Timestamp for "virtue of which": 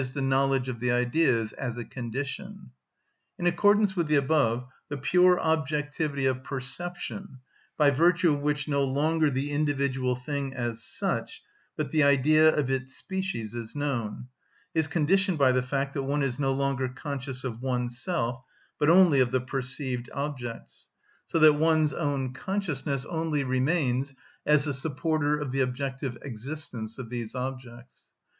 7.91-8.67